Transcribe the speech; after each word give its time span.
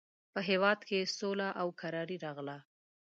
په 0.33 0.39
هېواد 0.49 0.79
کې 0.87 1.11
سوله 1.17 1.49
او 1.61 1.67
کراري 1.81 2.17
راغله. 2.25 2.57